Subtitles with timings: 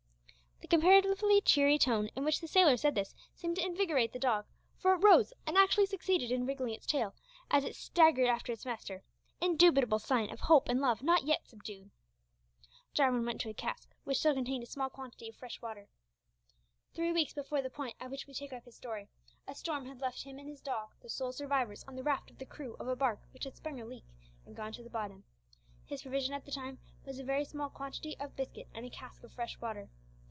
[0.61, 4.45] The comparatively cheery tone in which the sailor said this seemed to invigorate the dog,
[4.77, 7.13] for it rose and actually succeeded in wriggling its tail
[7.49, 9.03] as it staggered after its master
[9.41, 11.91] indubitable sign of hope and love not yet subdued!
[12.93, 15.89] Jarwin went to a cask which still contained a small quantity of fresh water.
[16.93, 19.09] Three weeks before the point at which we take up his story,
[19.49, 22.37] a storm had left him and his dog the sole survivors on the raft of
[22.37, 24.05] the crew of a barque which had sprung a leak,
[24.45, 25.25] and gone to the bottom.
[25.85, 29.21] His provision at the time was a very small quantity of biscuit and a cask
[29.25, 29.89] of fresh water.